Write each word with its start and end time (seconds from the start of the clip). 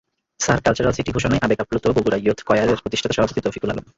SAARC 0.39 0.61
cultural 0.65 0.93
city 0.95 1.11
ঘোষণায় 1.11 1.43
আবেগ 1.45 1.59
আপ্লুত 1.63 1.85
বগুড়া 1.87 2.17
ইয়ুথ 2.19 2.39
কয়্যারের 2.47 2.81
প্রতিষ্ঠাতা 2.83 3.15
সভাপতি 3.15 3.39
তৌফিকুল 3.41 3.69
আলম। 3.73 3.85